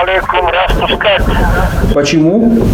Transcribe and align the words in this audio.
алейкум, 0.00 0.48
распускать. 0.48 1.22
Почему? 1.94 2.66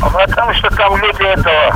Потому 0.00 0.54
что 0.54 0.70
там 0.70 0.96
люди 0.96 1.22
этого 1.22 1.74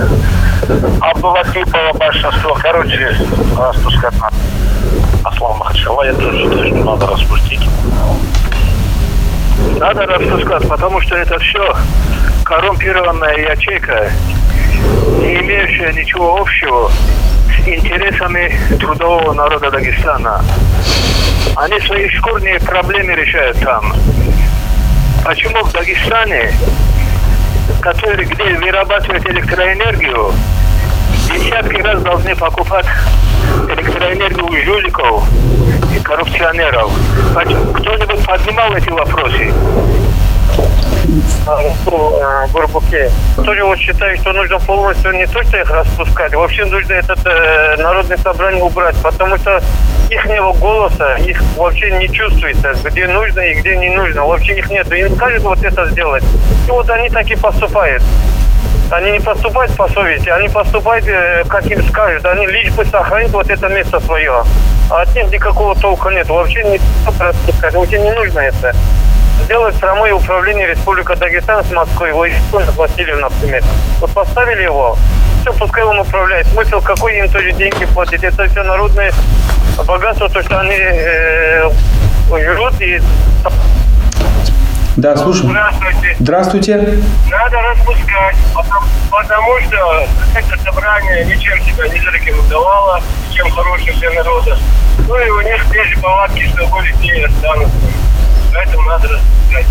Абдулатипова 1.00 1.92
большинство. 1.94 2.57
Короче, 2.60 3.17
распускать 3.58 4.15
надо. 4.21 4.37
Аслан 5.25 5.58
Махачала, 5.58 6.05
я 6.05 6.15
тоже 6.15 6.39
считаю, 6.39 6.67
что 6.67 6.76
надо 6.76 7.07
распустить. 7.07 7.60
Надо 9.79 10.07
распускать, 10.07 10.69
потому 10.69 11.01
что 11.01 11.17
это 11.17 11.39
все 11.39 11.77
коррумпированная 12.45 13.51
ячейка, 13.51 14.11
не 15.21 15.41
имеющая 15.41 15.93
ничего 15.93 16.41
общего 16.41 16.91
с 17.49 17.69
интересами 17.69 18.57
трудового 18.79 19.33
народа 19.33 19.71
Дагестана. 19.71 20.43
Они 21.57 21.79
свои 21.80 22.09
шкурные 22.09 22.59
проблемы 22.61 23.12
решают 23.14 23.61
там. 23.61 23.93
Почему 25.25 25.62
в 25.62 25.73
Дагестане, 25.73 26.53
который, 27.81 28.25
где 28.25 28.43
вырабатывают 28.59 29.25
электроэнергию, 29.27 30.33
десятки 31.33 31.81
раз 31.81 32.03
должны 32.03 32.35
покупать 32.35 32.87
электроэнергию 33.69 34.45
у 34.45 34.57
жуликов 34.65 35.25
и 35.95 36.01
коррупционеров? 36.01 36.91
Кто-нибудь 37.35 38.27
поднимал 38.27 38.75
эти 38.75 38.89
вопросы? 38.89 39.53
По 41.84 42.48
Бурбуке. 42.52 43.11
Тоже 43.37 43.65
вот 43.65 43.79
считаю, 43.79 44.16
что 44.19 44.33
нужно 44.33 44.59
полностью 44.59 45.12
не 45.12 45.27
то, 45.27 45.43
что 45.43 45.59
их 45.59 45.70
распускать, 45.70 46.34
вообще 46.34 46.65
нужно 46.65 46.95
этот 46.95 47.19
э, 47.27 47.77
народное 47.79 48.16
собрание 48.16 48.62
убрать, 48.62 48.97
потому 49.03 49.37
что 49.39 49.62
их 50.11 50.27
голоса, 50.61 51.17
их 51.17 51.43
вообще 51.56 51.91
не 51.93 52.09
чувствуется, 52.09 52.75
где 52.84 53.06
нужно 53.09 53.41
и 53.41 53.55
где 53.55 53.77
не 53.77 53.91
нужно. 53.91 54.27
Вообще 54.27 54.59
их 54.59 54.70
нет. 54.70 54.93
Им 54.93 55.15
скажут 55.17 55.43
вот 55.43 55.62
это 55.62 55.87
сделать. 55.87 56.23
И 56.67 56.70
вот 56.70 56.89
они 56.91 57.09
так 57.09 57.27
и 57.31 57.34
поступают. 57.34 58.03
Они 58.91 59.12
не 59.12 59.20
поступают 59.20 59.75
по 59.75 59.89
совести, 59.89 60.29
они 60.29 60.51
поступают, 60.51 61.06
э, 61.08 61.45
как 61.48 61.67
им 61.67 61.83
скажут. 61.89 62.27
Они 62.27 62.47
лишь 62.47 62.73
бы 62.75 62.84
сохранить 62.84 63.31
вот 63.31 63.48
это 63.48 63.69
место 63.69 64.01
свое. 64.01 64.45
А 64.91 65.01
от 65.01 65.14
них 65.14 65.33
никакого 65.33 65.75
толка 65.75 66.11
нет. 66.11 66.29
Вообще 66.29 66.62
не 66.64 66.81
распускать. 67.19 67.73
Вообще 67.73 67.98
не 67.98 68.12
нужно 68.12 68.41
это 68.41 68.75
сделать 69.45 69.75
прямое 69.79 70.15
управление 70.15 70.67
Республика 70.67 71.17
Дагестан 71.17 71.65
с 71.65 71.71
Москвой, 71.71 72.11
его 72.11 72.27
Васильев, 72.77 73.21
например. 73.21 73.62
Вот 74.01 74.11
поставили 74.12 74.62
его, 74.62 74.97
все, 75.43 75.53
пускай 75.53 75.85
он 75.85 75.98
управляет. 75.98 76.47
Смысл, 76.48 76.81
какой 76.81 77.19
им 77.19 77.29
тоже 77.29 77.53
деньги 77.53 77.85
платить? 77.87 78.23
Это 78.23 78.47
все 78.48 78.63
народное 78.63 79.13
богатство, 79.87 80.29
то, 80.29 80.43
что 80.43 80.61
они 80.61 80.77
э, 80.77 81.70
жрут 82.29 82.81
и... 82.81 83.01
Да, 84.97 85.17
слушай. 85.17 85.47
Здравствуйте. 85.47 86.17
Здравствуйте. 86.20 87.03
Надо 87.31 87.63
распускать, 87.63 88.37
потому, 88.55 88.87
потому 89.11 89.61
что 89.61 90.07
это 90.35 90.63
собрание 90.63 91.25
ничем 91.25 91.59
себя 91.63 91.89
не 91.89 91.98
зарекомендовало, 91.98 93.01
ничем 93.31 93.51
хорошим 93.51 93.98
для 93.98 94.11
народа. 94.11 94.59
Ну 95.09 95.19
и 95.19 95.31
у 95.31 95.41
них 95.41 95.65
те 95.73 95.85
же 95.85 95.98
повадки, 95.98 96.47
что 96.48 96.67
были, 96.67 96.93
те 97.01 97.20
и 97.20 97.23
останутся. 97.23 97.77
Поэтому 98.55 98.89
надо 98.89 99.08
распускать. 99.08 99.67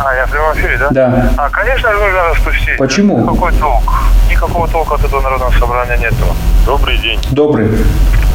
А, 0.00 0.14
я 0.14 0.26
в 0.26 0.30
прямом 0.30 0.54
эфире, 0.54 0.78
да? 0.78 0.88
Да. 0.90 1.30
А, 1.36 1.50
конечно, 1.50 1.92
нужно 1.92 2.28
распустить. 2.30 2.78
Почему? 2.78 3.26
Какой 3.26 3.52
толк? 3.52 3.92
Никакого 4.30 4.68
толка 4.68 4.94
от 4.94 5.04
этого 5.04 5.20
народного 5.20 5.50
собрания 5.58 5.96
нету. 5.98 6.24
Добрый 6.64 6.96
день. 6.98 7.20
Добрый. 7.30 7.70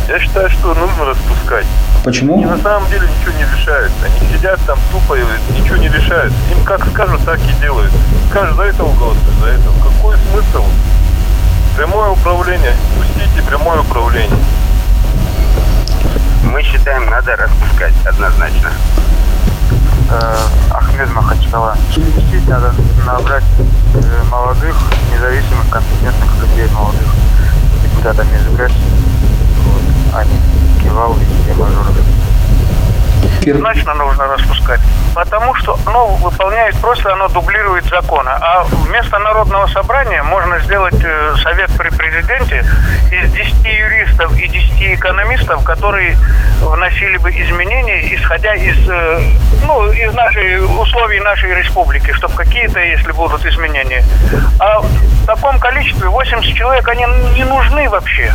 Я 0.07 0.19
считаю, 0.19 0.49
что 0.49 0.73
нужно 0.73 1.05
распускать. 1.05 1.65
Почему? 2.03 2.35
Они 2.35 2.45
на 2.45 2.57
самом 2.57 2.87
деле 2.89 3.07
ничего 3.07 3.31
не 3.37 3.43
решают. 3.43 3.91
Они 4.03 4.33
сидят 4.33 4.59
там 4.67 4.77
тупо 4.91 5.15
и 5.15 5.23
ничего 5.57 5.77
не 5.77 5.87
решают. 5.87 6.33
Им 6.51 6.63
как 6.65 6.85
скажут, 6.87 7.23
так 7.25 7.39
и 7.39 7.61
делают. 7.61 7.91
Скажут, 8.29 8.57
за 8.57 8.63
этого 8.63 8.93
голосуют, 8.95 9.37
за 9.41 9.47
этого. 9.47 9.73
Какой 9.81 10.17
смысл? 10.31 10.65
Прямое 11.77 12.09
управление. 12.09 12.73
Пустите 12.97 13.41
прямое 13.47 13.79
управление. 13.79 14.37
Мы 16.43 16.61
считаем, 16.61 17.09
надо 17.09 17.35
распускать 17.37 17.93
однозначно. 18.05 18.69
Э, 20.09 20.35
Ахмед 20.71 21.09
Махачкала. 21.13 21.75
Пустить 21.93 22.47
надо 22.47 22.73
набрать 23.05 23.43
э, 23.95 24.23
молодых, 24.29 24.75
независимых, 25.13 25.69
компетентных 25.69 26.29
людей, 26.41 26.67
молодых 26.73 27.07
депутатами 27.83 28.37
СГС, 28.37 28.71
вот, 29.65 29.81
а 30.13 30.23
не 30.25 30.83
кивал 30.83 31.15
и 31.15 31.53
мажоров. 31.53 31.95
Однозначно 33.51 33.93
нужно 33.93 34.27
распускать. 34.27 34.79
Потому 35.13 35.53
что 35.55 35.77
оно 35.85 36.07
выполняет, 36.15 36.75
просто 36.79 37.13
оно 37.13 37.27
дублирует 37.27 37.85
законы. 37.85 38.29
А 38.29 38.63
вместо 38.63 39.19
Народного 39.19 39.67
собрания 39.67 40.23
можно 40.23 40.59
сделать 40.59 40.95
э, 41.03 41.35
совет 41.41 41.69
при 41.77 41.89
президенте 41.89 42.65
из 43.11 43.31
10 43.31 43.65
юристов 43.65 44.37
и 44.37 44.47
10 44.47 44.81
экономистов, 44.97 45.63
которые 45.63 46.17
вносили 46.61 47.17
бы 47.17 47.31
изменения, 47.31 48.15
исходя 48.15 48.55
из, 48.55 48.77
э, 48.89 49.19
ну, 49.65 49.91
из 49.91 50.13
нашей, 50.13 50.63
условий 50.81 51.19
нашей 51.19 51.53
республики, 51.53 52.11
чтобы 52.13 52.35
какие-то, 52.35 52.79
если 52.79 53.11
будут 53.11 53.45
изменения. 53.45 54.03
А 54.59 54.79
в 54.79 55.25
таком 55.25 55.59
количестве 55.59 56.07
80 56.07 56.55
человек, 56.55 56.87
они 56.87 57.05
не 57.35 57.43
нужны 57.43 57.89
вообще. 57.89 58.33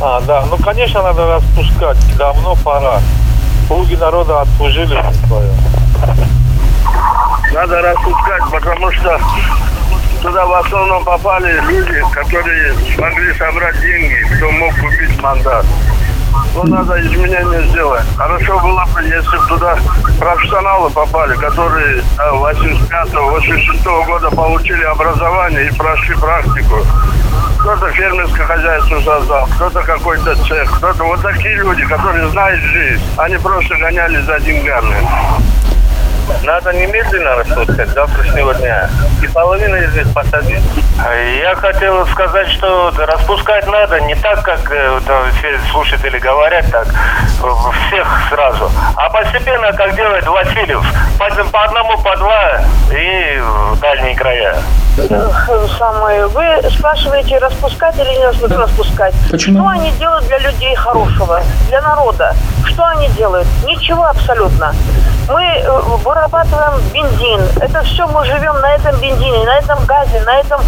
А, 0.00 0.20
да, 0.20 0.44
ну, 0.46 0.56
конечно, 0.58 1.02
надо 1.02 1.36
распускать. 1.36 1.98
Давно 2.16 2.54
пора. 2.56 3.00
Слуги 3.68 3.96
народа 3.96 4.40
отслужили 4.40 4.98
свое. 5.26 5.50
Надо 7.52 7.82
распускать, 7.82 8.42
потому 8.50 8.90
что 8.92 9.20
туда 10.22 10.46
в 10.46 10.52
основном 10.54 11.04
попали 11.04 11.60
люди, 11.68 12.02
которые 12.14 12.72
смогли 12.94 13.34
собрать 13.34 13.78
деньги, 13.82 14.26
кто 14.36 14.50
мог 14.52 14.74
купить 14.74 15.20
мандат. 15.20 15.66
Ну, 16.54 16.64
надо 16.64 17.00
изменения 17.00 17.62
сделать. 17.68 18.04
Хорошо 18.16 18.58
было 18.60 18.84
бы, 18.94 19.02
если 19.02 19.36
бы 19.36 19.46
туда 19.48 19.78
профессионалы 20.18 20.90
попали, 20.90 21.36
которые 21.36 22.02
85-86 22.18 24.06
года 24.06 24.30
получили 24.30 24.82
образование 24.82 25.68
и 25.68 25.74
прошли 25.76 26.14
практику. 26.16 26.84
Кто-то 27.60 27.90
фермерское 27.92 28.46
хозяйство 28.46 29.00
создал, 29.00 29.46
кто-то 29.46 29.82
какой-то 29.82 30.34
цех, 30.46 30.70
кто-то 30.78 31.04
вот 31.04 31.22
такие 31.22 31.56
люди, 31.56 31.84
которые 31.86 32.28
знают 32.30 32.60
жизнь. 32.62 33.02
Они 33.16 33.36
просто 33.36 33.76
гонялись 33.76 34.24
за 34.24 34.40
деньгами. 34.40 34.96
Надо 36.42 36.72
немедленно 36.72 37.36
распускать 37.36 37.88
завтрашнего 37.90 38.54
дня. 38.54 38.88
И 39.22 39.26
половину 39.28 39.76
из 39.76 39.94
них 39.94 40.12
посадить. 40.12 40.62
Я 41.42 41.54
хотел 41.54 42.06
сказать, 42.08 42.48
что 42.48 42.92
распускать 42.96 43.66
надо 43.66 44.00
не 44.00 44.14
так, 44.14 44.42
как 44.42 44.70
э, 44.70 45.00
там, 45.06 45.30
все 45.32 45.58
слушатели 45.70 46.18
говорят, 46.18 46.70
так 46.70 46.88
всех 47.88 48.06
сразу, 48.28 48.70
а 48.96 49.08
постепенно, 49.10 49.72
как 49.72 49.94
делает 49.94 50.26
Васильев. 50.26 50.84
По, 51.18 51.28
по 51.44 51.64
одному, 51.64 51.98
по 51.98 52.16
два 52.16 52.60
и 52.90 53.40
в 53.40 53.80
дальние 53.80 54.14
края. 54.16 54.56
самое. 55.78 56.26
Вы 56.26 56.44
спрашиваете, 56.70 57.38
распускать 57.38 57.96
или 57.98 58.18
не 58.18 58.26
распускать? 58.56 59.14
Почему? 59.30 59.58
Что 59.60 59.68
они 59.68 59.90
делают 59.92 60.26
для 60.26 60.38
людей 60.38 60.74
хорошего, 60.74 61.40
для 61.68 61.80
народа? 61.80 62.34
Что 62.64 62.84
они 62.86 63.08
делают? 63.10 63.46
Ничего 63.64 64.04
абсолютно. 64.04 64.74
Мы 65.28 65.42
э, 65.42 65.80
вырабатываем 66.04 66.80
бензин. 66.92 67.40
Это 67.60 67.82
все 67.82 68.06
мы 68.06 68.24
живем 68.24 68.58
на 68.60 68.74
этом 68.74 68.96
бензине, 68.98 69.44
на 69.44 69.58
этом 69.58 69.84
газе, 69.84 70.20
на 70.22 70.38
этом... 70.40 70.60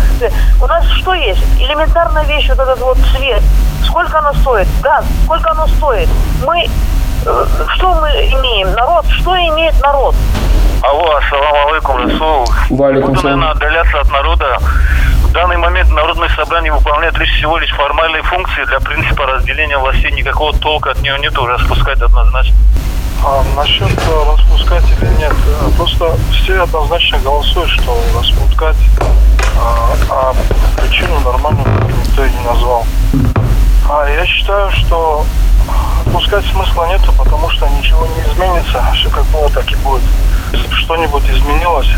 У 0.60 0.66
нас 0.66 0.84
что 1.00 1.14
есть? 1.14 1.42
Элементарная 1.58 2.24
вещь, 2.24 2.48
вот 2.50 2.58
этот 2.58 2.78
вот 2.80 2.98
цвет. 3.16 3.42
Сколько 3.86 4.18
оно 4.18 4.34
стоит? 4.34 4.68
Газ. 4.82 5.04
Сколько 5.24 5.52
оно 5.52 5.66
стоит? 5.66 6.08
Мы... 6.44 6.66
э, 7.26 7.46
Что 7.68 7.94
мы 7.94 8.08
имеем? 8.10 8.72
Народ. 8.72 9.06
Что 9.06 9.34
имеет 9.36 9.80
народ? 9.80 10.14
Алло, 10.82 11.16
ассаламу 11.16 11.68
алейкум, 11.68 11.96
Расул. 11.96 12.46
Валикум 12.70 13.14
наверное, 13.14 13.50
отдаляться 13.50 14.00
от 14.00 14.10
народа. 14.10 14.58
В 15.24 15.32
данный 15.32 15.56
момент 15.58 15.90
Народное 15.90 16.28
собрание 16.30 16.72
выполняет 16.72 17.16
лишь 17.18 17.30
всего 17.36 17.58
лишь 17.58 17.70
формальные 17.74 18.22
функции 18.22 18.64
для 18.64 18.80
принципа 18.80 19.26
разделения 19.26 19.78
властей. 19.78 20.10
Никакого 20.12 20.52
толка 20.58 20.90
от 20.90 21.00
нее 21.02 21.18
нету, 21.18 21.46
распускать 21.46 22.00
однозначно. 22.02 22.54
А 23.22 23.44
насчет 23.54 23.90
э, 23.90 24.32
распускать 24.32 24.84
или 24.98 25.08
нет, 25.18 25.32
э, 25.32 25.70
просто 25.76 26.16
все 26.32 26.62
однозначно 26.62 27.18
голосуют, 27.18 27.68
что 27.68 27.94
распускать, 28.16 28.76
а, 29.58 29.94
а 30.08 30.34
причину 30.80 31.20
нормальную 31.20 31.66
никто 32.06 32.24
и 32.24 32.30
не 32.30 32.40
назвал. 32.46 32.86
А 33.90 34.08
я 34.08 34.24
считаю, 34.24 34.70
что 34.70 35.26
отпускать 36.06 36.44
смысла 36.46 36.86
нету, 36.88 37.12
потому 37.18 37.50
что 37.50 37.68
ничего 37.68 38.06
не 38.06 38.32
изменится, 38.32 38.82
все 38.94 39.10
как 39.10 39.24
было, 39.26 39.50
так 39.50 39.70
и 39.70 39.76
будет. 39.76 40.02
Если 40.52 40.66
бы 40.66 40.74
что-нибудь 40.74 41.28
изменилось, 41.28 41.88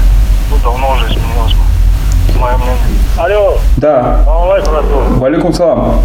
ну 0.51 0.57
давно 0.59 0.93
уже 0.93 1.07
изменилось 1.07 1.53
бы, 1.53 2.39
мое 2.41 2.57
мнение. 2.57 2.99
Алло, 3.17 3.59
Да. 3.77 4.25
Расул. 4.27 5.19
Валикум 5.19 5.53
салам. 5.53 6.03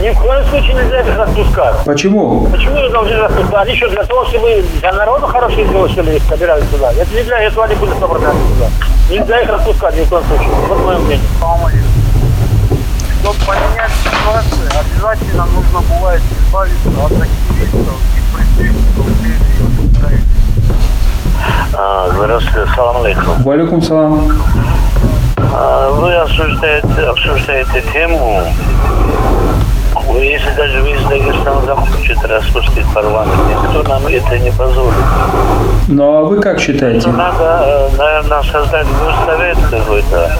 Ни 0.00 0.10
в 0.10 0.18
коем 0.20 0.46
случае 0.46 0.74
нельзя 0.74 1.00
их 1.00 1.18
распускать. 1.18 1.74
Почему? 1.84 2.46
Почему 2.50 2.76
не 2.78 2.88
должны 2.88 3.16
распускать? 3.16 3.66
Они 3.66 3.76
что, 3.76 3.88
для 3.88 4.04
того, 4.04 4.24
чтобы 4.26 4.64
для 4.80 4.92
народа 4.92 5.26
хорошие 5.26 5.66
сделать, 5.66 5.90
что 5.90 6.02
ли, 6.02 6.16
их 6.16 6.22
собирают 6.22 6.64
сюда? 6.70 6.92
Это 6.92 7.12
не 7.14 7.22
для 7.24 7.40
этого 7.40 7.64
они 7.64 7.74
будут 7.74 7.98
собраны 7.98 8.26
сюда. 8.26 8.70
Нельзя 9.10 9.40
их 9.40 9.50
распускать 9.50 9.96
ни 9.96 10.04
в 10.04 10.08
коем 10.08 10.24
случае. 10.26 10.48
Вот 10.68 10.78
мое 10.84 10.98
мнение. 10.98 11.26
Чтобы 13.20 13.38
поменять 13.44 13.90
ситуацию, 14.04 14.68
обязательно 14.80 15.46
нужно 15.46 15.80
бывает 15.80 16.22
избавиться 16.46 16.88
от 16.88 17.12
активистов 17.12 17.98
и 18.60 18.68
А, 21.74 22.08
Здравствуйте, 22.12 22.70
салам 22.76 23.02
алейкум. 23.02 23.42
Валикум 23.42 23.82
салам. 23.82 24.32
А, 25.36 25.90
Вы 25.90 26.14
обсуждаете, 26.14 27.02
обсуждаете 27.02 27.82
тему, 27.92 28.42
если 30.16 30.50
даже 30.56 30.80
вы 30.82 30.92
из 30.92 31.02
Дагестана 31.04 31.60
захочет 31.66 32.24
распустить 32.24 32.86
парламент, 32.94 33.38
никто 33.50 33.82
нам 33.88 34.06
это 34.06 34.38
не 34.38 34.50
позволит. 34.50 34.94
Ну 35.88 36.16
а 36.16 36.22
вы 36.24 36.40
как 36.40 36.58
считаете? 36.60 37.08
Надо, 37.10 37.90
э, 37.92 37.96
наверное, 37.96 38.42
создать 38.42 38.86
госсовет 38.86 39.58
какой-то. 39.70 40.32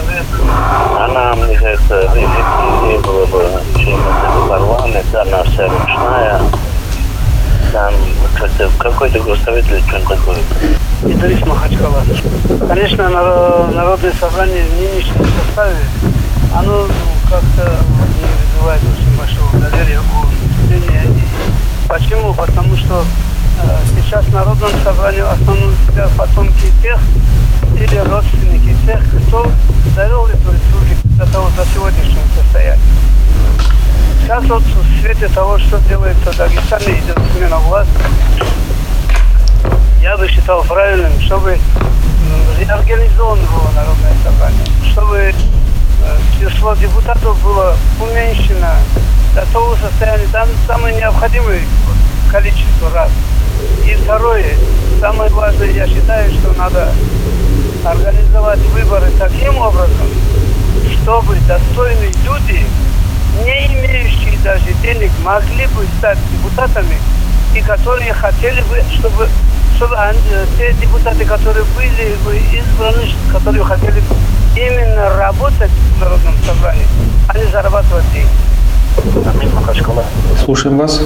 Она, 0.98 1.34
мне 1.34 1.56
кажется, 1.56 2.00
эффективнее 2.06 2.98
было 3.00 3.26
бы, 3.26 3.44
чем 3.76 3.94
этот 3.98 4.48
парламент, 4.48 5.14
она 5.14 5.42
вся 5.44 5.68
ручная. 5.68 6.40
Там 7.72 7.92
как-то 8.34 8.68
какой-то 8.78 9.20
госсовет 9.20 9.64
или 9.70 9.80
что-нибудь 9.80 10.08
такое. 10.08 10.36
Идрис 11.04 11.46
Махачкала. 11.46 12.02
Конечно, 12.68 13.02
наро- 13.02 13.74
Народное 13.74 14.12
собрание 14.18 14.64
в 14.64 14.80
нынешнем 14.80 15.26
составе, 15.46 15.76
оно 16.56 16.86
как-то 17.28 17.78
не 18.16 18.24
вызывает 18.52 18.80
очень 18.82 19.18
большого 19.18 19.58
доверия 19.58 20.00
у 20.00 20.72
населения. 20.72 21.04
И 21.04 21.88
Почему? 21.88 22.32
Потому 22.34 22.76
что 22.76 23.04
э, 23.62 23.78
сейчас 23.96 24.24
в 24.24 24.32
Народном 24.32 24.70
собрании 24.82 25.20
в 25.20 25.30
основном 25.30 25.74
себя 25.86 26.08
потомки 26.16 26.72
тех 26.82 26.98
или 27.76 27.96
родственники 27.96 28.76
тех, 28.86 29.00
кто 29.26 29.50
довел 29.94 30.26
эту 30.26 30.52
республику 30.52 31.08
до 31.18 31.32
того 31.32 31.48
до 31.56 31.64
сегодняшнего 31.66 32.22
состояния. 32.42 32.80
Сейчас 34.22 34.44
вот 34.44 34.62
в 34.62 35.00
свете 35.00 35.28
того, 35.28 35.58
что 35.58 35.78
делается 35.88 36.32
в 36.32 36.36
Дагестане, 36.36 36.98
идет 36.98 37.18
смена 37.34 37.58
власти, 37.58 37.92
я 40.02 40.16
бы 40.16 40.28
считал 40.28 40.62
правильным, 40.64 41.18
чтобы 41.20 41.58
реорганизовано 42.58 43.42
было 43.42 43.70
Народное 43.74 44.12
собрание, 44.24 44.64
чтобы 44.92 45.34
число 46.40 46.74
депутатов 46.74 47.42
было 47.42 47.76
уменьшено 48.00 48.74
до 49.34 49.46
того 49.52 49.76
состояния, 49.76 50.26
там 50.32 50.48
самое 50.66 50.94
необходимое 50.96 51.60
количество 52.30 52.90
раз. 52.92 53.10
И 53.84 53.94
второе, 53.94 54.54
самое 55.00 55.30
важное, 55.30 55.70
я 55.70 55.86
считаю, 55.86 56.32
что 56.32 56.52
надо 56.56 56.92
организовать 57.84 58.60
выборы 58.72 59.10
таким 59.18 59.58
образом, 59.58 60.08
чтобы 61.02 61.36
достойные 61.46 62.12
люди, 62.24 62.66
не 63.44 63.66
имеющие 63.66 64.38
даже 64.44 64.72
денег, 64.82 65.10
могли 65.24 65.66
бы 65.66 65.86
стать 65.98 66.18
депутатами 66.32 66.96
и 67.54 67.60
которые 67.60 68.12
хотели 68.12 68.60
бы, 68.62 68.82
чтобы, 68.94 69.28
чтобы 69.76 69.96
э, 69.96 70.46
те 70.56 70.72
депутаты, 70.74 71.24
которые 71.24 71.64
были 71.76 72.14
бы 72.24 72.36
избраны, 72.36 73.10
которые 73.32 73.64
хотели 73.64 74.00
бы 74.00 74.14
именно 74.58 75.08
работать 75.16 75.70
в 75.70 76.00
Народном 76.00 76.34
собрании, 76.44 76.86
а 77.28 77.38
не 77.38 77.44
зарабатывать 77.50 78.04
деньги. 78.12 78.28
Амин 79.32 79.54
Махачкала. 79.54 80.02
Слушаем 80.44 80.78
вас. 80.78 81.00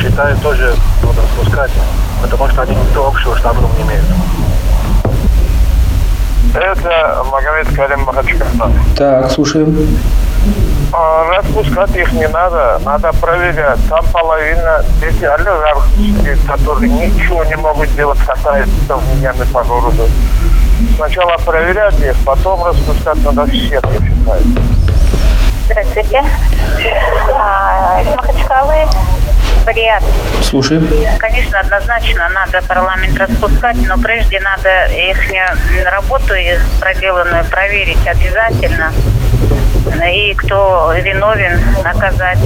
Считаю, 0.00 0.36
тоже 0.38 0.74
надо 1.02 1.20
распускать, 1.22 1.70
потому 2.22 2.48
что 2.48 2.62
они 2.62 2.74
ничего 2.74 3.08
общего 3.08 3.34
с 3.34 3.44
народом 3.44 3.70
не 3.76 3.82
имеют. 3.84 4.04
Это 6.54 7.24
Магомед 7.30 7.68
Карим 7.76 8.00
Махачкала. 8.04 8.72
Так, 8.96 9.30
слушаем. 9.30 9.76
А, 10.92 11.24
Распускать 11.36 11.94
их 11.96 12.12
не 12.12 12.26
надо, 12.28 12.80
надо 12.84 13.12
проверять. 13.12 13.78
Там 13.90 14.04
половина 14.12 14.82
дети 15.00 15.24
олигархов, 15.24 15.86
которые 16.46 16.90
ничего 16.90 17.44
не 17.44 17.56
могут 17.56 17.94
делать, 17.94 18.18
катаются 18.26 18.96
в 18.96 19.52
по 19.52 19.62
городу. 19.64 20.08
Сначала 20.96 21.36
проверять 21.38 21.98
их, 22.00 22.16
потом 22.24 22.64
распускать 22.64 23.16
надо 23.24 23.46
всех, 23.46 23.82
я 23.84 24.06
считаю. 24.06 24.42
Здравствуйте. 25.66 26.24
А, 27.34 28.00
из 28.00 28.14
Махачкалы. 28.14 28.86
Вариант. 29.66 30.04
Слушаем. 30.42 30.88
Конечно, 31.18 31.60
однозначно 31.60 32.28
надо 32.30 32.66
парламент 32.66 33.18
распускать, 33.18 33.76
но 33.86 33.98
прежде 33.98 34.40
надо 34.40 34.86
их 34.86 35.18
работу 35.84 36.32
проделанную 36.80 37.44
проверить 37.44 38.06
обязательно. 38.06 38.92
И 40.10 40.32
кто 40.34 40.92
виновен, 40.94 41.60
наказать. 41.84 42.38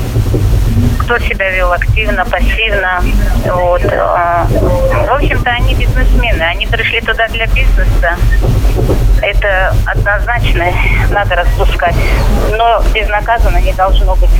Кто 1.04 1.18
себя 1.18 1.50
вел 1.50 1.72
активно, 1.72 2.24
пассивно. 2.24 3.02
Вот. 3.44 3.82
а, 3.92 4.46
В 4.48 5.12
общем-то, 5.14 5.50
они 5.50 5.74
бизнесмены. 5.74 6.42
Они 6.42 6.66
пришли 6.66 7.00
туда 7.00 7.28
для 7.28 7.46
бизнеса. 7.46 8.16
Это 9.20 9.74
однозначно 9.86 10.66
надо 11.10 11.36
распускать. 11.36 11.96
Но 12.52 12.82
безнаказанно 12.94 13.58
не 13.58 13.72
должно 13.72 14.14
быть. 14.16 14.30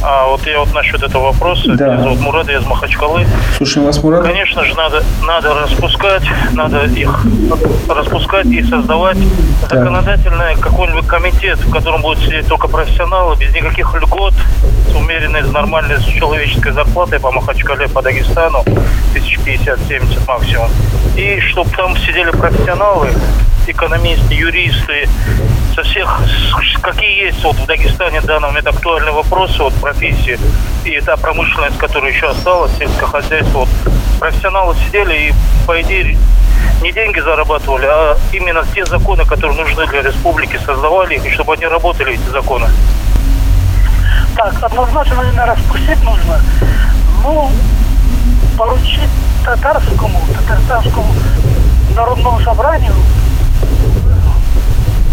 А 0.00 0.26
вот 0.28 0.46
я 0.46 0.60
вот 0.60 0.72
насчет 0.72 1.02
этого 1.02 1.32
вопроса, 1.32 1.74
Да. 1.74 1.86
меня 1.88 2.02
зовут 2.02 2.20
Мурат, 2.20 2.48
я 2.48 2.58
из 2.58 2.64
Махачкалы. 2.64 3.26
Слушаем 3.56 3.86
вас, 3.86 4.02
Мурат. 4.02 4.22
Конечно 4.22 4.64
же, 4.64 4.74
надо, 4.74 5.02
надо 5.22 5.54
распускать, 5.54 6.22
надо 6.52 6.84
их 6.84 7.26
распускать 7.88 8.46
и 8.46 8.62
создавать 8.62 9.16
законодательный 9.68 10.56
какой-нибудь 10.60 11.06
комитет, 11.06 11.58
в 11.58 11.70
котором 11.70 12.02
будут 12.02 12.20
сидеть 12.20 12.46
только 12.46 12.68
профессионалы, 12.68 13.36
без 13.36 13.52
никаких 13.52 13.92
льгот, 13.94 14.34
с 14.90 14.94
умеренной, 14.94 15.42
с 15.42 15.50
нормальной 15.52 15.98
с 15.98 16.04
человеческой 16.04 16.72
зарплатой 16.72 17.18
по 17.18 17.32
Махачкале, 17.32 17.88
по 17.88 18.00
Дагестану, 18.00 18.64
1050-70 19.14 20.26
максимум. 20.28 20.70
И 21.16 21.40
чтобы 21.40 21.70
там 21.70 21.96
сидели 21.96 22.30
профессионалы, 22.30 23.08
экономисты, 23.66 24.34
юристы, 24.34 25.08
со 25.74 25.82
всех, 25.84 26.20
какие 26.82 27.26
есть 27.26 27.44
вот 27.44 27.54
в 27.54 27.66
Дагестане 27.66 28.20
в 28.20 28.24
данный 28.24 28.48
момент 28.48 28.66
актуальные 28.66 29.12
вопросы 29.12 29.62
вот 29.62 29.72
профессии 29.88 30.38
и 30.84 31.00
та 31.00 31.16
промышленность, 31.16 31.78
которая 31.78 32.12
еще 32.12 32.28
осталась, 32.28 32.70
сельское 32.78 33.06
хозяйство, 33.06 33.66
профессионалы 34.20 34.76
сидели 34.86 35.28
и, 35.28 35.34
по 35.66 35.80
идее, 35.80 36.18
не 36.82 36.92
деньги 36.92 37.20
зарабатывали, 37.20 37.86
а 37.86 38.18
именно 38.32 38.64
те 38.74 38.84
законы, 38.84 39.24
которые 39.24 39.56
нужны 39.56 39.86
для 39.86 40.02
республики, 40.02 40.60
создавали 40.66 41.14
их, 41.14 41.24
и 41.24 41.30
чтобы 41.30 41.54
они 41.54 41.66
работали, 41.66 42.12
эти 42.14 42.28
законы. 42.28 42.66
Так, 44.36 44.62
однозначно, 44.62 45.16
наверное, 45.16 45.46
распустить 45.46 46.02
нужно. 46.04 46.38
Ну, 47.22 47.50
поручить 48.58 49.10
татарскому, 49.42 50.20
татарстанскому 50.36 51.14
народному 51.96 52.40
собранию 52.40 52.92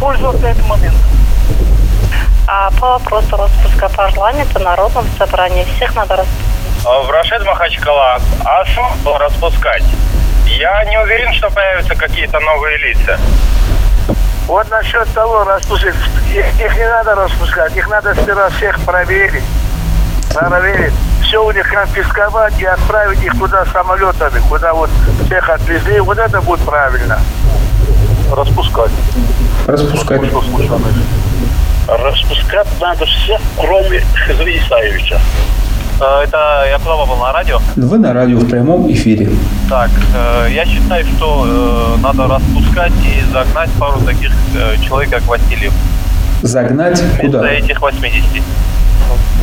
пользоваться 0.01 0.47
этим 0.47 0.65
моментом. 0.65 0.99
А 2.47 2.69
по 2.79 2.99
вопросу 2.99 3.35
распуска 3.37 3.89
парламента, 3.89 4.59
народном 4.59 5.07
собрании 5.17 5.63
всех 5.63 5.95
надо 5.95 6.17
распустить. 6.17 6.45
В 6.83 7.09
Рашид 7.09 7.43
Махачкала, 7.43 8.19
а 8.43 8.63
смысл 8.65 9.17
распускать? 9.17 9.83
Я 10.45 10.85
не 10.85 10.99
уверен, 11.01 11.33
что 11.33 11.49
появятся 11.49 11.95
какие-то 11.95 12.39
новые 12.39 12.77
лица. 12.77 13.19
Вот 14.45 14.69
насчет 14.69 15.11
того 15.15 15.43
распустить, 15.43 15.95
их, 16.31 16.61
их 16.61 16.77
не 16.77 16.87
надо 16.87 17.15
распускать, 17.15 17.75
их 17.75 17.89
надо 17.89 18.13
сперва 18.13 18.49
всех 18.49 18.79
проверить. 18.81 19.43
Проверить. 20.31 20.93
Все 21.23 21.43
у 21.43 21.51
них 21.51 21.67
конфисковать 21.67 22.59
и 22.59 22.65
отправить 22.65 23.23
их 23.23 23.35
туда 23.39 23.65
самолетами, 23.65 24.39
куда 24.47 24.75
вот 24.75 24.91
всех 25.25 25.49
отвезли. 25.49 25.99
Вот 25.99 26.19
это 26.19 26.39
будет 26.41 26.63
правильно. 26.63 27.19
Распускать. 28.31 28.91
Распускать. 29.65 30.27
Что 30.27 30.41
случилось? 30.43 30.85
Распускать 31.87 32.67
надо 32.81 33.05
всех, 33.05 33.39
кроме 33.59 34.01
Хазри 34.25 34.57
Исаевича. 34.57 35.19
Это 35.97 36.65
я 36.67 36.77
был 36.79 37.15
на 37.15 37.31
радио. 37.31 37.59
Вы 37.75 37.99
на 37.99 38.11
радио 38.11 38.39
в 38.39 38.49
прямом 38.49 38.91
эфире. 38.91 39.29
Так, 39.69 39.89
э, 40.13 40.47
я 40.51 40.65
считаю, 40.65 41.05
что 41.05 41.95
э, 41.97 42.01
надо 42.01 42.27
распускать 42.27 42.91
и 43.03 43.31
загнать 43.31 43.69
пару 43.79 44.01
таких 44.01 44.31
э, 44.57 44.75
человек, 44.83 45.11
как 45.11 45.23
Васильев. 45.23 45.73
Загнать 46.41 46.99
Вместо 46.99 47.21
куда? 47.21 47.49
этих 47.49 47.79
80. 47.79 48.43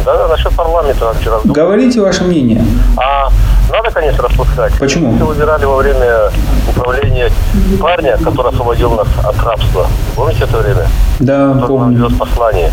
Да, 0.04 0.16
да, 0.18 0.28
насчет 0.28 0.52
парламента 0.54 1.06
надо 1.06 1.18
вчера. 1.20 1.38
Говорите 1.44 2.00
ваше 2.00 2.24
мнение. 2.24 2.62
А 2.96 3.30
надо, 3.72 3.90
конечно, 3.90 4.22
распускать. 4.22 4.72
Почему? 4.78 5.12
Мы 5.12 5.24
выбирали 5.26 5.64
во 5.64 5.76
время 5.76 6.30
управления 6.68 7.30
парня, 7.80 8.16
который 8.18 8.52
освободил 8.52 8.92
нас 8.92 9.08
от 9.24 9.42
рабства. 9.42 9.86
Помните 10.14 10.44
это 10.44 10.58
время? 10.58 10.86
Да, 11.20 11.54
нам 11.54 11.66
помню. 11.66 12.08
вез 12.08 12.18
послание. 12.18 12.70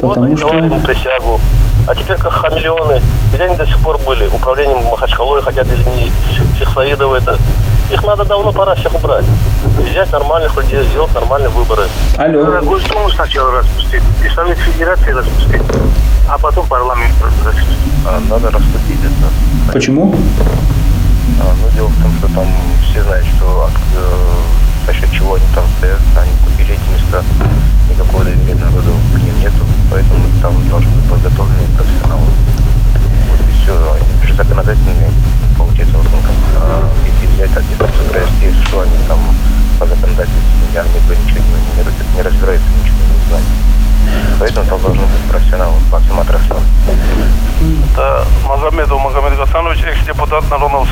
Потому 0.00 0.30
вот 0.30 0.38
что- 0.38 0.56
им 0.58 0.80
присягу. 0.80 1.40
А 1.88 1.94
теперь 1.94 2.16
как 2.16 2.32
хамелеоны. 2.32 3.00
Где 3.32 3.44
они 3.44 3.56
до 3.56 3.66
сих 3.66 3.78
пор 3.78 3.98
были? 3.98 4.26
Управлением 4.26 4.84
Махачкалой 4.86 5.40
хотят 5.42 5.66
или 5.68 5.84
не 5.96 6.10
всех 6.56 6.70
Саидов 6.74 7.12
это. 7.12 7.38
Их 7.90 8.02
надо 8.02 8.24
давно 8.24 8.52
пора 8.52 8.74
всех 8.74 8.94
убрать. 8.94 9.24
Взять 9.78 10.10
нормальных 10.12 10.56
людей, 10.56 10.82
сделать 10.84 11.14
нормальные 11.14 11.50
выборы. 11.50 11.84
Алло. 12.18 12.44
Надо 12.44 12.66
Госдуму 12.66 13.10
сначала 13.10 13.60
распустить, 13.60 14.02
и 14.24 14.28
Совет 14.34 14.58
Федерации 14.58 15.12
распустить, 15.12 15.62
а 16.28 16.38
потом 16.38 16.66
парламент 16.66 17.14
распустить. 17.22 17.78
Надо 18.28 18.50
распустить 18.50 18.98
это. 19.00 19.72
Почему? 19.72 20.14
А, 21.40 21.52
ну, 21.62 21.68
дело 21.74 21.88
в 21.88 22.02
том, 22.02 22.12
что 22.18 22.34
там 22.34 22.46
все 22.90 23.02
знают, 23.02 23.26
что 23.36 23.68
э, 23.96 24.36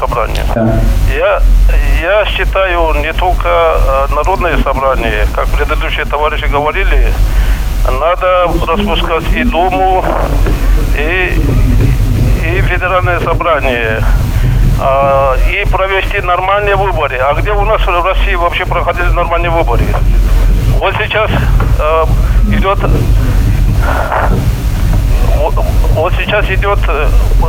собрания. 0.07 0.45
Да. 0.55 0.81
Я, 1.17 1.41
я 2.03 2.25
считаю, 2.27 2.95
не 2.95 3.13
только 3.13 3.49
э, 3.49 4.15
народные 4.15 4.59
собрания, 4.59 5.27
как 5.35 5.49
предыдущие 5.49 6.05
товарищи 6.05 6.45
говорили, 6.45 7.13
надо 8.01 8.49
распускать 8.67 9.25
и 9.35 9.45
Думу, 9.45 10.05
и, 10.97 11.41
и 12.45 12.61
Федеральное 12.63 13.21
собрание, 13.21 14.03
а, 14.81 15.37
и 15.51 15.65
провести 15.71 16.21
нормальные 16.21 16.77
выборы. 16.77 17.19
А 17.19 17.35
где 17.35 17.53
у 17.53 17.65
нас 17.65 17.81
в 17.87 18.05
России 18.05 18.35
вообще 18.35 18.65
проходили 18.65 19.09
нормальные 19.09 19.51
выборы? 19.51 19.85
Вот 20.79 20.95
сейчас 20.99 21.31
э, 21.79 22.05
идет 22.53 22.79
вот, 25.37 25.55
вот 25.95 26.13
сейчас 26.19 26.49
идет 26.51 26.79
э, 26.89 27.09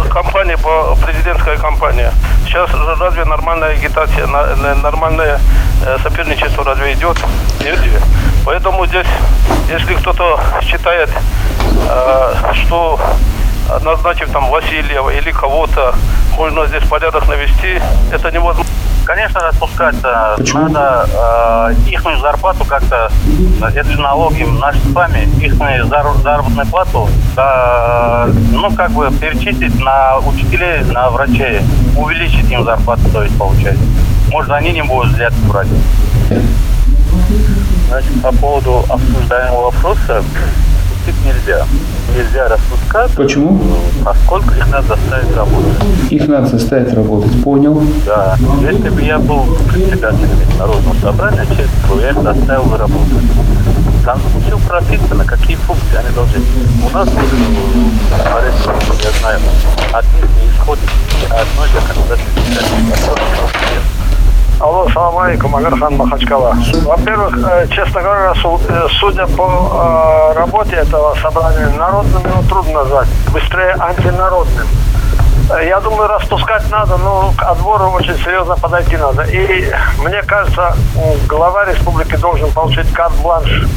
кампания 0.09 0.57
по 0.57 0.95
президентская 0.95 1.57
кампания. 1.57 2.11
Сейчас 2.55 2.69
разве 3.01 3.25
нормальная 3.25 3.71
агитация, 3.73 4.27
нормальное 4.27 5.41
э, 5.85 5.97
соперничество 6.01 6.63
разве 6.63 6.93
идет? 6.93 7.17
Же. 7.59 8.01
Поэтому 8.45 8.85
здесь, 8.85 9.07
если 9.67 9.93
кто-то 9.95 10.39
считает, 10.61 11.09
э, 11.89 12.33
что 12.53 12.97
назначив 13.81 14.31
там 14.31 14.49
Васильева 14.49 15.09
или 15.09 15.31
кого-то, 15.33 15.95
можно 16.37 16.65
здесь 16.67 16.83
порядок 16.87 17.27
навести, 17.27 17.81
это 18.13 18.31
невозможно. 18.31 18.71
Конечно, 19.05 19.39
распускаться 19.39 20.33
Почему? 20.35 20.67
надо 20.67 21.07
э, 21.13 21.91
их 21.91 22.01
зарплату 22.19 22.65
как-то, 22.65 23.11
э, 23.61 23.65
это 23.75 23.91
же 23.91 24.01
налоги 24.01 24.43
наши 24.43 24.79
с 24.79 24.91
вами, 24.93 25.29
их 25.43 25.55
заработную 25.55 26.65
плату, 26.67 27.07
да, 27.35 28.27
ну, 28.51 28.75
как 28.75 28.91
бы 28.91 29.11
перечислить 29.21 29.79
на 29.79 30.17
учителей, 30.17 30.83
на 30.85 31.11
врачей, 31.11 31.61
увеличить 31.95 32.49
им 32.49 32.63
зарплату, 32.63 33.03
то 33.13 33.21
есть, 33.21 33.37
получается. 33.37 33.83
Может, 34.29 34.51
они 34.51 34.71
не 34.71 34.81
будут 34.81 35.13
взятки 35.13 35.39
брать. 35.47 35.67
Значит, 37.89 38.21
по 38.23 38.31
поводу 38.31 38.85
обсуждаемого 38.89 39.65
вопроса, 39.65 40.23
распустить 41.05 41.25
нельзя. 41.25 41.65
Нельзя 42.15 42.47
распускать, 42.47 43.11
Почему? 43.11 43.59
поскольку 44.03 44.53
их 44.53 44.67
надо 44.71 44.87
заставить 44.87 45.35
работать. 45.35 45.73
Их 46.09 46.27
надо 46.27 46.47
заставить 46.47 46.93
работать. 46.93 47.43
Понял. 47.43 47.81
Да. 48.05 48.37
Если 48.61 48.89
бы 48.89 49.01
я 49.01 49.19
был 49.19 49.45
председателем 49.71 50.57
Народного 50.57 50.95
собрания, 51.01 51.45
честно 51.47 52.01
я 52.01 52.09
их 52.11 52.21
заставил 52.21 52.63
бы 52.63 52.77
работать. 52.77 53.23
Там 54.03 54.19
все 54.45 54.57
прописано, 54.67 55.25
какие 55.25 55.55
функции 55.57 55.97
они 55.97 56.09
должны. 56.15 56.41
У 56.85 56.93
нас, 56.93 57.07
э, 57.07 57.11
я 59.03 59.19
знаю, 59.19 59.39
от 59.93 60.05
них 60.13 60.29
не 60.41 60.49
исходит 60.49 60.89
ни 61.19 61.25
одной 61.25 61.67
законодательной 61.73 62.45
Алло, 64.65 64.89
салам 64.91 65.19
алейкум, 65.19 65.55
Агархан 65.55 65.95
Махачкала. 65.95 66.57
Во-первых, 66.85 67.37
э, 67.37 67.67
честно 67.67 68.01
говоря, 68.01 68.33
э, 68.33 68.87
судя 68.99 69.27
по 69.27 70.31
э, 70.33 70.39
работе 70.39 70.77
этого 70.77 71.13
собрания, 71.21 71.69
народным 71.77 72.23
его 72.23 72.41
трудно 72.49 72.73
назвать, 72.79 73.07
быстрее 73.31 73.75
антинародным. 73.77 74.67
Я 75.63 75.79
думаю, 75.81 76.07
распускать 76.07 76.67
надо, 76.71 76.97
но 76.97 77.31
к 77.37 77.43
отбору 77.43 77.91
очень 77.91 78.17
серьезно 78.17 78.55
подойти 78.55 78.97
надо. 78.97 79.21
И 79.25 79.71
мне 79.99 80.23
кажется, 80.23 80.75
глава 81.27 81.65
республики 81.65 82.15
должен 82.15 82.51
получить 82.51 82.91
карт-бланш 82.91 83.67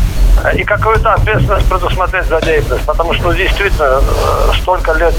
и 0.54 0.64
какую-то 0.64 1.12
ответственность 1.12 1.68
предусмотреть 1.68 2.24
за 2.28 2.40
деятельность, 2.40 2.86
потому 2.86 3.12
что 3.12 3.34
действительно 3.34 4.00
столько 4.54 4.92
лет 4.92 5.14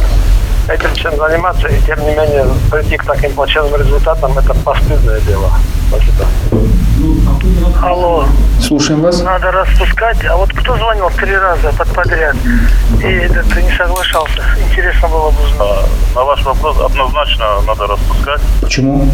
этим 0.69 0.93
всем 0.93 1.15
заниматься, 1.17 1.67
и 1.67 1.81
тем 1.81 1.99
не 2.01 2.11
менее 2.11 2.45
прийти 2.71 2.97
к 2.97 3.05
таким 3.05 3.33
плачевным 3.33 3.79
результатам, 3.79 4.37
это 4.37 4.53
постыдное 4.53 5.19
дело. 5.21 5.51
Спасибо. 5.89 6.25
Алло, 7.81 8.25
Слушаем 8.61 9.01
вас. 9.01 9.21
надо 9.21 9.51
распускать, 9.51 10.23
а 10.25 10.35
вот 10.35 10.51
кто 10.53 10.75
звонил 10.77 11.09
три 11.11 11.35
раза 11.35 11.71
под 11.71 11.87
подряд, 11.93 12.35
и 13.01 13.05
этот 13.05 13.45
не 13.55 13.71
соглашался, 13.77 14.43
интересно 14.69 15.07
было 15.07 15.31
бы 15.31 15.43
узнать. 15.43 15.85
На 16.13 16.23
ваш 16.23 16.43
вопрос 16.43 16.77
однозначно 16.79 17.61
надо 17.65 17.87
распускать 17.87 18.41
Почему? 18.61 19.05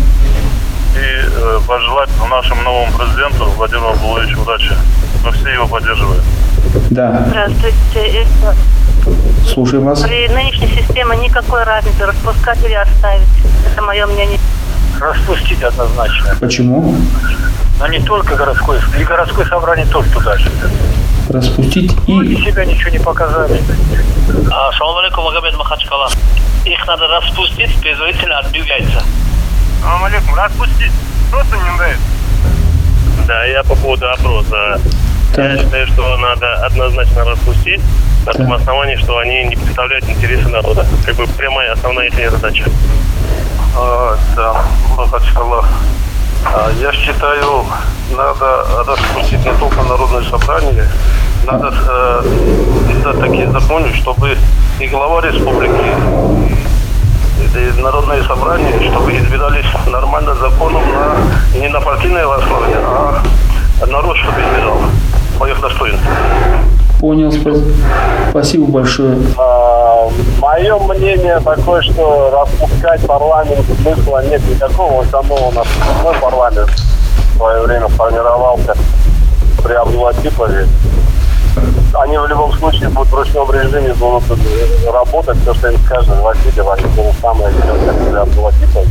и 0.96 0.98
э, 0.98 1.60
пожелать 1.68 2.10
нашему 2.30 2.62
новому 2.64 2.92
президенту 2.98 3.46
Владимиру 3.52 3.90
Абдуловичу 3.90 4.42
удачи. 4.42 4.74
Мы 5.24 5.32
все 5.32 5.50
его 5.50 5.68
поддерживаем. 5.68 6.24
Да. 6.90 7.26
Здравствуйте. 7.28 8.28
Слушаем 9.48 9.86
вас. 9.86 10.02
При 10.02 10.28
нынешней 10.30 10.68
системе 10.68 11.18
никакой 11.18 11.64
разницы 11.64 12.06
распускать 12.06 12.64
или 12.64 12.74
оставить. 12.74 13.28
Это 13.72 13.82
мое 13.82 14.06
мнение. 14.08 14.40
Распустить 15.00 15.62
однозначно. 15.62 16.36
Почему? 16.40 16.96
Но 17.80 17.88
не 17.88 18.00
только 18.00 18.36
городской, 18.36 18.80
и 18.98 19.04
городское 19.04 19.46
собрание 19.46 19.86
тоже 19.88 20.10
туда 20.12 20.38
же. 20.38 20.50
Распустить 21.30 21.92
И 22.08 22.12
и... 22.14 22.46
себя 22.46 22.66
ничего 22.66 22.90
не 22.90 23.00
показали. 23.00 23.62
Салам 24.78 24.98
алейкум, 24.98 25.26
Магомед 25.26 25.58
Махачкала. 25.58 26.10
Их 26.66 26.88
надо 26.88 27.08
распустить, 27.08 27.76
предварительно 27.82 28.40
отбив 28.40 28.66
яйца. 28.66 29.04
Салам 29.82 30.04
алейкум, 30.06 30.36
распустить. 30.36 30.92
Просто 31.30 31.58
не 31.58 31.78
нравится. 31.78 32.04
Да, 33.28 33.44
я 33.46 33.64
по 33.64 33.76
поводу 33.76 34.10
опроса. 34.10 34.80
Я 35.38 35.44
Так. 35.50 35.60
считаю, 35.60 35.88
что 35.88 36.18
надо 36.18 36.66
однозначно 36.66 37.26
распустить 37.26 37.82
на 38.26 38.32
том 38.34 38.54
основании, 38.54 38.96
что 38.96 39.18
они 39.18 39.44
не 39.46 39.56
представляют 39.56 40.08
интересы 40.10 40.48
народа. 40.48 40.86
Как 41.06 41.16
бы 41.16 41.28
прямая 41.28 41.74
основная 41.74 42.08
их 42.08 42.32
задача. 42.32 42.64
А, 43.78 44.18
да, 44.36 44.56
Махачкала. 44.98 45.66
А, 46.46 46.72
Я 46.80 46.92
считаю, 46.94 47.66
надо 48.16 48.66
распустить 48.88 49.44
не 49.46 49.52
только 49.60 49.82
народное 49.84 50.24
собрание, 50.24 50.88
надо 51.46 51.74
э, 51.90 53.14
такие 53.20 53.50
законы, 53.52 53.94
чтобы 53.96 54.38
и 54.80 54.88
глава 54.88 55.22
республики, 55.22 55.92
и 57.56 57.82
народные 57.82 58.24
собрания, 58.24 58.72
чтобы 58.92 59.18
избирались 59.18 59.66
нормально 59.88 60.36
законом 60.36 60.84
на, 60.94 61.60
не 61.60 61.68
на 61.68 61.82
партийной 61.82 62.24
основе, 62.24 62.76
а 62.78 63.86
народ, 63.88 64.18
чтобы 64.18 64.40
избирал 64.42 64.78
по 65.40 65.46
их 65.48 65.60
достоинству. 65.62 66.10
Понял. 67.00 67.30
спа- 67.30 67.62
Спасибо 68.30 68.66
большое. 68.72 69.18
Мое 70.40 70.78
мнение 70.80 71.40
такое, 71.40 71.82
что 71.82 72.32
распускать 72.32 73.06
парламент 73.06 73.66
смысла 73.82 74.24
нет 74.26 74.42
никакого. 74.50 75.00
Он 75.02 75.06
само 75.08 75.36
у 75.48 75.52
нас 75.52 75.68
мой 76.04 76.14
парламент 76.16 76.70
в 76.70 77.38
свое 77.38 77.62
время 77.64 77.88
формировался 77.90 78.76
при 79.64 79.74
Абдулатипове. 79.74 80.68
Они 81.98 82.18
в 82.18 82.28
любом 82.28 82.52
случае 82.54 82.90
будут 82.90 83.10
в 83.10 83.16
ручном 83.16 83.50
режиме 83.52 83.94
будут 83.94 84.24
работать, 84.92 85.38
все, 85.42 85.54
что 85.54 85.70
им 85.70 85.78
скажет 85.86 86.10
Васильев, 86.20 86.68
они 86.70 86.84
то 86.96 87.04
же 87.04 87.14
самое 87.22 87.54
делают, 87.54 87.86
как 87.86 87.96
при 88.10 88.18
Абдулатипове. 88.18 88.88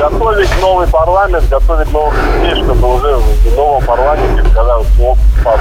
Готовить 0.00 0.48
новый 0.60 0.86
парламент, 0.88 1.44
готовить 1.50 1.92
новых 1.92 2.14
людей, 2.42 2.64
чтобы 2.64 2.96
уже 2.96 3.16
в 3.16 3.56
новом 3.56 3.84
парламенте, 3.84 4.42
когда 4.54 4.78
вот 4.78 5.18
по, 5.44 5.58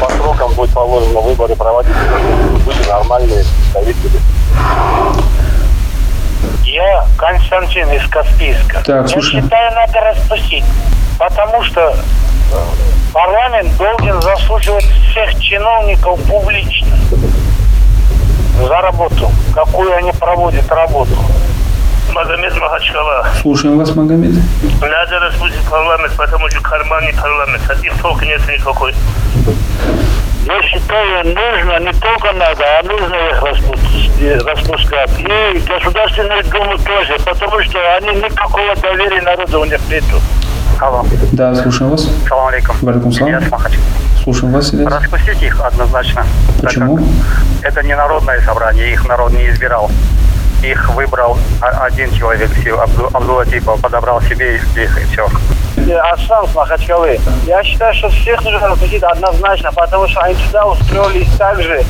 по 0.00 0.10
срокам 0.14 0.52
будет 0.54 0.70
положено 0.70 1.20
выборы 1.20 1.51
проводить, 1.62 1.94
чтобы 1.94 2.58
были 2.64 2.88
нормальные 2.88 3.44
представители. 3.72 4.20
Я 6.64 7.04
Константин 7.16 7.90
из 7.92 8.08
Каспийска. 8.08 8.82
Так, 8.84 9.02
Я 9.02 9.08
слушай. 9.08 9.40
считаю, 9.42 9.72
надо 9.74 10.00
распустить. 10.00 10.64
Потому 11.18 11.62
что 11.62 11.80
э, 11.90 12.56
парламент 13.12 13.76
должен 13.76 14.20
заслуживать 14.22 14.86
всех 15.10 15.38
чиновников 15.40 16.20
публично. 16.24 16.88
за 18.58 18.80
работу, 18.80 19.30
какую 19.54 19.94
они 19.96 20.12
проводят 20.12 20.68
работу. 20.70 21.12
Магомед 22.12 22.56
Махачкала. 22.56 23.26
Слушаем 23.40 23.78
вас, 23.78 23.94
Магомед. 23.94 24.32
Надо 24.80 25.18
распустить 25.20 25.62
парламент, 25.70 26.12
потому 26.16 26.48
что 26.48 26.60
карманный 26.60 27.12
парламент, 27.12 27.62
от 27.70 27.80
них 27.82 27.92
толка 28.02 28.24
нет 28.26 28.40
никакой. 28.48 28.94
Я 30.44 30.60
считаю, 30.62 31.24
нужно, 31.24 31.78
не 31.78 31.92
только 32.00 32.32
надо, 32.32 32.64
а 32.78 32.82
нужно 32.82 33.14
их 33.14 33.42
распустить, 33.42 34.42
распускать. 34.44 35.10
И 35.20 35.58
Государственную 35.60 36.42
Думу 36.44 36.78
тоже, 36.78 37.16
потому 37.24 37.60
что 37.62 37.78
они 37.96 38.08
никакого 38.20 38.74
доверия 38.76 39.22
народу 39.22 39.60
у 39.60 39.64
них 39.64 39.80
нету. 39.88 40.20
Алло. 40.80 41.04
Да, 41.32 41.54
слушаем 41.54 41.92
вас. 41.92 42.08
Салам 42.28 42.48
алейкум. 42.48 42.74
Валикум 42.82 43.12
салам. 43.12 43.34
Ильяс. 43.34 43.44
Слушаем 44.24 44.52
вас, 44.52 44.74
Ильяс. 44.74 44.92
Распустите 44.92 45.46
их 45.46 45.60
однозначно. 45.60 46.26
Почему? 46.60 46.98
Это 47.62 47.82
не 47.84 47.94
народное 47.94 48.40
собрание, 48.40 48.92
их 48.92 49.06
народ 49.06 49.32
не 49.32 49.48
избирал. 49.48 49.90
Их 50.62 50.90
выбрал 50.94 51.36
один 51.60 52.12
человек, 52.14 52.50
Сил 52.62 52.78
Абду- 52.80 53.10
Абдулатипов, 53.12 53.80
подобрал 53.80 54.22
себе 54.22 54.56
их, 54.56 54.62
и 54.76 55.04
все. 55.12 55.26
Асан 56.12 56.46
с 56.46 56.54
Махачкалы. 56.54 57.18
Я 57.46 57.64
считаю, 57.64 57.92
что 57.94 58.08
всех 58.10 58.42
нужно 58.44 58.68
распустить 58.68 59.02
однозначно, 59.02 59.72
потому 59.72 60.06
что 60.06 60.20
они 60.20 60.36
сюда 60.36 60.66
устроились 60.66 61.28
так 61.36 61.60
же 61.60 61.82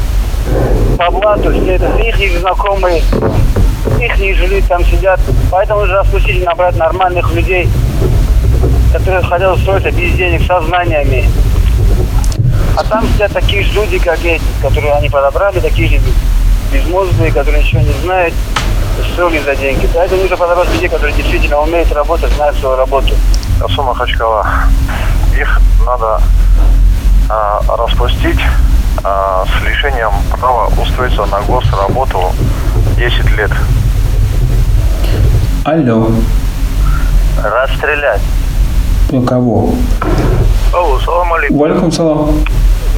по 0.99 1.11
блату, 1.11 1.51
все 1.53 1.75
это 1.75 1.87
их, 1.99 2.41
знакомые, 2.41 3.03
их 4.01 4.17
жили 4.17 4.63
там 4.63 4.85
сидят. 4.85 5.21
Поэтому 5.51 5.81
нужно 5.81 5.97
распустить 5.97 6.37
и 6.39 6.45
набрать 6.45 6.77
нормальных 6.77 7.31
людей, 7.35 7.69
которые 8.93 9.23
хотят 9.23 9.57
устроиться 9.57 9.91
без 9.91 10.15
денег, 10.15 10.47
со 10.47 10.61
знаниями. 10.63 11.29
А 12.77 12.85
там 12.85 13.07
сидят 13.07 13.33
такие 13.33 13.63
же 13.65 13.73
люди, 13.75 13.99
как 13.99 14.25
эти, 14.25 14.43
которые 14.63 14.95
они 14.95 15.11
подобрали, 15.11 15.61
такие 15.61 15.89
же 15.89 16.01
безмозглые, 16.73 17.31
которые 17.31 17.63
ничего 17.63 17.83
не 17.83 17.93
знают, 18.03 18.33
устроили 19.01 19.41
за 19.41 19.57
деньги. 19.57 19.89
Поэтому 19.95 20.23
нужно 20.23 20.37
подобрать 20.37 20.73
людей, 20.75 20.89
которые 20.89 21.15
действительно 21.15 21.61
умеют 21.61 21.93
работать, 21.93 22.33
знают 22.33 22.57
свою 22.57 22.77
работу. 22.77 23.15
Асу 23.63 23.83
Махачкала. 23.83 24.47
Их 25.39 25.61
надо 25.87 26.21
а, 27.29 27.61
распустить 27.77 28.41
а, 29.05 29.45
с 29.47 29.65
лишением 29.65 30.11
права 30.39 30.69
устроиться 30.81 31.25
на 31.27 31.41
госработу 31.43 32.33
10 32.97 33.37
лет. 33.37 33.51
Алло. 35.65 36.11
Расстрелять. 37.43 38.21
Ну, 39.11 39.23
Кого? 39.23 39.75
Алло, 40.73 40.99
салам 41.01 41.33
алейкум. 41.35 41.59
Валикум 41.59 41.93
салам. 41.93 42.45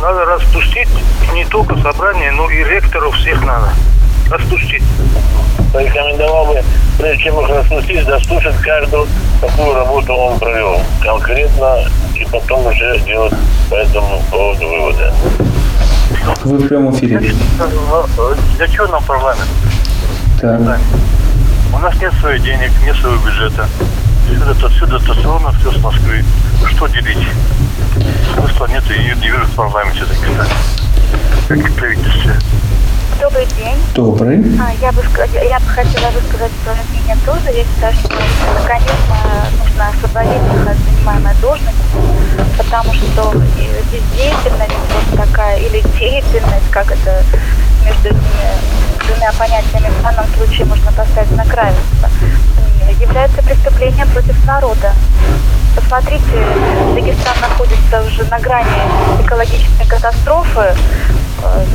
Надо 0.00 0.24
распустить 0.24 0.88
не 1.32 1.44
только 1.44 1.76
собрание, 1.80 2.30
но 2.30 2.48
и 2.50 2.62
ректоров 2.64 3.16
всех 3.16 3.44
надо. 3.44 3.68
Распустить. 4.34 4.82
Порекомендовал 5.72 6.46
бы, 6.46 6.62
прежде 6.98 7.22
чем 7.22 7.38
их 7.40 7.48
распустить, 7.48 8.04
дослушать 8.04 8.56
каждую, 8.56 9.06
какую 9.40 9.74
работу 9.74 10.12
он 10.12 10.40
провел. 10.40 10.80
Конкретно, 11.00 11.84
и 12.16 12.24
потом 12.24 12.66
уже 12.66 12.98
делать 13.06 13.32
по 13.70 13.76
этому 13.76 14.20
поводу 14.32 14.66
выводы. 14.66 15.12
Вы 16.44 16.58
в 16.58 16.66
прямом 16.66 16.96
эфире. 16.96 17.32
Для 18.56 18.68
чего 18.68 18.88
нам 18.88 19.04
парламент? 19.04 19.48
Так. 20.40 20.80
У 21.72 21.78
нас 21.78 21.94
нет 22.00 22.12
своих 22.14 22.42
денег, 22.42 22.72
нет 22.84 22.96
своего 22.96 23.24
бюджета. 23.24 23.68
Все 24.26 24.50
это 24.50 24.68
все 24.68 24.86
дотационно, 24.86 25.52
все 25.60 25.70
с 25.70 25.76
Москвы. 25.78 26.24
Что 26.70 26.88
делить? 26.88 27.28
Смысла 28.34 28.66
нет 28.66 28.82
и 28.90 29.14
не 29.14 29.30
вижу 29.30 29.44
в 29.44 29.54
парламенте 29.54 30.00
таких, 30.06 30.48
как 31.46 31.58
и 31.58 31.72
правительстве. 31.72 32.34
Добрый 33.20 33.46
день. 33.58 33.76
Добрый. 33.94 34.38
А, 34.60 34.72
Я 34.80 34.92
бы, 34.92 35.02
я 35.48 35.58
бы 35.60 35.66
хотела 35.66 36.10
высказать 36.10 36.50
свое 36.62 36.78
мнение 36.90 37.16
тоже. 37.24 37.56
Я 37.56 37.64
считаю, 37.64 37.92
что, 37.94 38.08
конечно, 38.66 39.16
нужно 39.62 39.88
освободить 39.88 40.42
их 40.54 40.66
от 40.68 40.76
занимаемой 40.78 41.34
должности, 41.40 41.84
потому 42.58 42.92
что 42.92 43.32
бездеятельность 43.90 44.72
вот 44.92 45.18
такая, 45.26 45.58
или 45.58 45.80
деятельность, 45.98 46.70
как 46.70 46.90
это 46.90 47.22
между 47.84 48.08
этими 48.08 49.06
двумя 49.06 49.32
понятиями 49.32 49.90
в 49.98 50.02
данном 50.02 50.26
случае 50.36 50.66
можно 50.66 50.90
поставить 50.92 51.30
на 51.32 51.44
м, 51.44 53.00
является 53.00 53.42
преступлением 53.42 54.08
против 54.08 54.44
народа. 54.46 54.92
Посмотрите, 55.76 56.24
Дагестан 56.94 57.34
находится 57.40 58.02
уже 58.06 58.24
на 58.30 58.38
грани 58.38 58.68
экологической 59.24 59.86
катастрофы. 59.88 60.74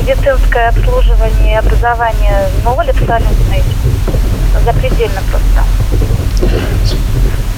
Медицинское 0.02 0.70
обслуживание 0.70 1.54
и 1.54 1.58
образование 1.58 2.50
ноль 2.64 2.90
абсолютный. 2.90 3.64
Запредельно 4.66 5.22
просто. 5.30 5.64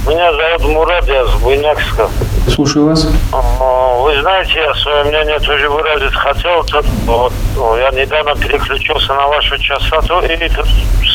Меня 0.07 0.33
зовут 0.33 0.73
Мурат, 0.73 1.07
я 1.07 1.25
с 1.25 1.33
Буйнакска. 1.35 2.09
Слушаю 2.47 2.87
вас. 2.87 3.07
А, 3.31 3.97
Вы 4.01 4.19
знаете, 4.21 4.53
я 4.55 4.73
свое 4.73 5.03
мнение 5.03 5.39
тоже 5.39 5.69
выразить 5.69 6.13
хотел. 6.15 6.63
Тут, 6.63 6.85
вот, 7.05 7.31
я 7.77 7.91
недавно 7.91 8.35
переключился 8.35 9.13
на 9.13 9.27
вашу 9.27 9.57
частоту, 9.59 10.21
и 10.21 10.49
тут 10.49 10.67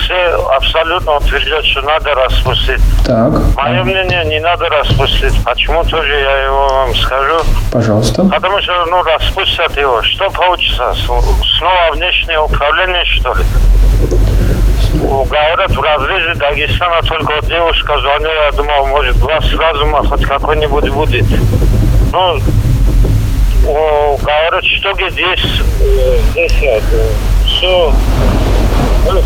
все 0.07 0.49
абсолютно 0.51 1.16
утверждают, 1.16 1.66
что 1.66 1.83
надо 1.83 2.14
распустить. 2.14 2.81
Так. 3.05 3.33
Мое 3.57 3.83
мнение, 3.83 4.25
не 4.25 4.40
надо 4.40 4.69
распустить. 4.69 5.35
Почему 5.45 5.85
тоже 5.85 6.14
я 6.14 6.45
его 6.45 6.69
вам 6.69 6.95
скажу? 6.95 7.40
Пожалуйста. 7.73 8.25
Потому 8.25 8.61
что, 8.61 8.87
ну, 8.87 9.03
распустят 9.03 9.77
его. 9.77 10.03
Что 10.03 10.31
получится? 10.31 10.95
Снова 11.59 11.92
внешнее 11.92 12.40
управление, 12.40 13.05
что 13.05 13.35
ли? 13.35 13.45
Говорят, 15.03 15.71
в 15.73 15.81
разрезе 15.81 16.35
Дагестана 16.35 17.03
только 17.03 17.35
вот 17.35 17.47
девушка 17.47 17.99
звонила, 18.01 18.45
я 18.45 18.53
думал, 18.53 18.87
может, 18.87 19.19
глаз 19.19 19.45
разума 19.55 20.07
хоть 20.07 20.25
какой-нибудь 20.25 20.88
будет. 20.90 21.27
Ну, 22.12 22.38
говорят, 23.64 24.64
что 24.64 24.95
здесь, 25.11 25.61
э, 25.81 26.19
здесь 26.33 26.53
все, 27.47 27.92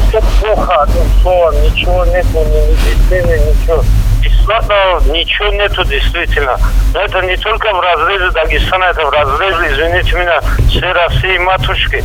все 0.08 0.20
плохо, 0.40 0.82
одним 0.82 1.10
словом, 1.22 1.62
ничего 1.62 2.04
нету, 2.06 2.28
ни 2.34 2.70
медицины, 2.70 3.50
ничего. 3.50 3.82
Бесплатно 4.20 5.00
ничего 5.10 5.48
нету 5.48 5.84
действительно. 5.84 6.58
Но 6.92 7.00
это 7.00 7.22
не 7.22 7.36
только 7.36 7.72
в 7.72 7.80
разрезе 7.80 8.30
Дагестана, 8.30 8.84
это 8.84 9.06
в 9.06 9.10
разрезе, 9.10 9.72
извините 9.72 10.16
меня, 10.16 10.40
всей 10.68 10.92
России 10.92 11.38
матушки. 11.38 12.04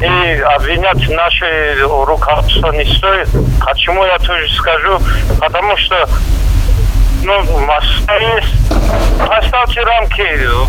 И 0.00 0.40
обвинять 0.40 1.08
наше 1.10 1.76
руководство 1.82 2.72
не 2.72 2.84
стоит. 2.84 3.28
Почему 3.64 4.04
я 4.04 4.18
тоже 4.18 4.48
скажу? 4.54 4.98
Потому 5.38 5.76
что 5.76 6.08
ну, 7.22 7.42
Москва 7.60 8.16
есть. 8.16 8.54
Поставьте 9.26 9.80
рамки. 9.82 10.22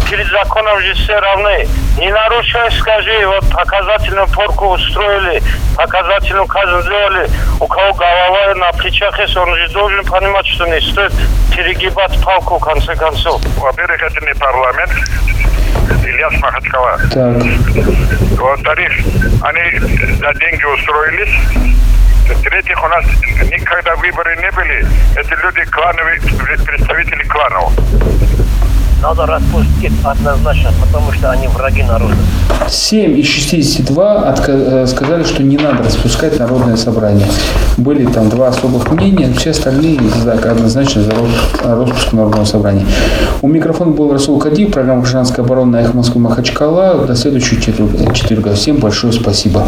Перед 0.10 0.28
законом 0.28 0.80
же 0.82 0.94
все 0.94 1.20
равны. 1.20 1.68
Не 1.98 2.12
нарушай, 2.12 2.72
скажи. 2.72 3.26
Вот 3.26 3.50
показательную 3.50 4.28
порку 4.28 4.68
устроили, 4.70 5.42
показательную 5.76 6.48
казнь 6.48 6.86
сделали. 6.86 7.30
У 7.60 7.68
кого 7.68 7.94
голова 7.94 8.56
на 8.56 8.72
плечах 8.74 9.18
есть, 9.20 9.36
он 9.36 9.56
же 9.56 9.68
должен 9.70 10.06
понимать, 10.06 10.46
что 10.46 10.66
не 10.68 10.80
стоит 10.82 11.14
перегибать 11.56 12.24
палку 12.24 12.58
в 12.58 12.62
конце 12.62 12.96
концов. 12.96 13.42
Во-первых, 13.58 14.02
это 14.02 14.26
не 14.26 14.34
парламент. 14.36 14.92
Ильяс 16.06 16.34
Махачкала. 16.42 16.98
Так. 17.12 17.44
Во-вторых, 18.40 18.92
они 19.42 19.80
за 19.80 20.34
деньги 20.34 20.64
устроились. 20.64 21.34
В-третьих, 22.30 22.78
у 22.84 22.88
нас 22.88 23.06
никогда 23.52 23.96
выборы 23.96 24.36
не 24.38 24.52
были. 24.52 24.86
Эти 25.18 25.32
люди 25.44 25.70
клановые, 25.70 26.20
представители 26.66 27.24
кланов. 27.24 27.74
Надо 29.02 29.26
распустить 29.26 29.92
однозначно, 30.06 30.72
потому 30.82 31.12
что 31.12 31.30
они 31.32 31.48
враги 31.50 31.84
народа. 31.84 32.16
7 32.70 33.20
из 33.20 33.28
62 33.28 34.30
отка- 34.34 34.84
э, 34.84 34.88
сказали, 34.88 35.26
что 35.26 35.44
не 35.44 35.58
надо 35.58 35.84
распускать 35.84 36.40
народное 36.40 36.78
собрание. 36.78 37.28
Были 37.76 38.06
там 38.06 38.30
два 38.30 38.48
особых 38.48 38.90
мнения, 38.92 39.34
все 39.34 39.50
остальные 39.52 40.00
за- 40.24 40.32
однозначно 40.52 41.02
за 41.04 41.12
рос- 41.12 41.62
распуск 41.66 42.14
народного 42.14 42.46
собрания. 42.46 42.86
У 43.42 43.50
микрофона 43.50 43.92
был 43.92 44.14
Расул 44.14 44.40
Кадив, 44.40 44.72
программа 44.72 45.02
«Гражданская 45.02 45.44
оборона» 45.46 45.72
на 45.80 45.82
Эхо 45.84 45.98
Москвы 45.98 46.22
Махачкала. 46.22 47.06
До 47.06 47.16
следующего 47.18 47.60
четверга. 47.60 48.54
Всем 48.54 48.78
большое 48.78 49.12
спасибо. 49.12 49.62